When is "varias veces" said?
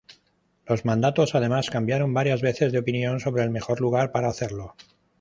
2.11-2.71